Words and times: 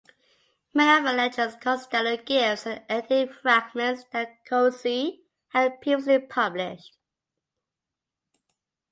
Many 0.73 0.97
of 0.97 1.05
the 1.05 1.13
lectures 1.13 1.55
Costello 1.61 2.17
gives 2.17 2.65
are 2.65 2.83
edited 2.89 3.35
fragments 3.35 4.03
that 4.11 4.43
Coetzee 4.47 5.21
had 5.49 5.79
previously 5.79 6.17
published. 6.17 6.97